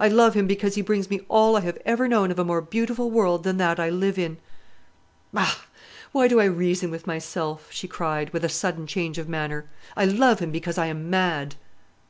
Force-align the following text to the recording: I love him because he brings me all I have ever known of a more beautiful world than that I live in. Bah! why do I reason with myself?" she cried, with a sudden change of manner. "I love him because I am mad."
I 0.00 0.08
love 0.08 0.32
him 0.32 0.46
because 0.46 0.76
he 0.76 0.80
brings 0.80 1.10
me 1.10 1.20
all 1.28 1.54
I 1.54 1.60
have 1.60 1.76
ever 1.84 2.08
known 2.08 2.30
of 2.30 2.38
a 2.38 2.42
more 2.42 2.62
beautiful 2.62 3.10
world 3.10 3.44
than 3.44 3.58
that 3.58 3.78
I 3.78 3.90
live 3.90 4.18
in. 4.18 4.38
Bah! 5.30 5.56
why 6.10 6.26
do 6.26 6.40
I 6.40 6.46
reason 6.46 6.90
with 6.90 7.06
myself?" 7.06 7.66
she 7.68 7.86
cried, 7.86 8.32
with 8.32 8.46
a 8.46 8.48
sudden 8.48 8.86
change 8.86 9.18
of 9.18 9.28
manner. 9.28 9.66
"I 9.94 10.06
love 10.06 10.38
him 10.38 10.50
because 10.52 10.78
I 10.78 10.86
am 10.86 11.10
mad." 11.10 11.54